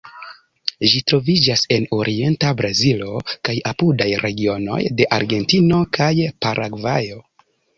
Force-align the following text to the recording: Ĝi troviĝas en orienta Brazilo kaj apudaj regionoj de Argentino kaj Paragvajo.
Ĝi 0.91 1.01
troviĝas 1.11 1.61
en 1.75 1.85
orienta 1.97 2.53
Brazilo 2.63 3.21
kaj 3.49 3.55
apudaj 3.75 4.09
regionoj 4.25 4.81
de 5.01 5.07
Argentino 5.19 5.83
kaj 5.99 6.11
Paragvajo. 6.47 7.25